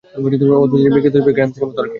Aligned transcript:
অদ্ভুত 0.55 0.71
জিনিস, 0.73 0.93
বিকৃত 0.95 1.15
ছবি 1.17 1.31
ক্রাইম 1.35 1.49
সিনের 1.51 1.67
মত 1.67 1.79
আর 1.79 1.85
কি! 1.85 1.89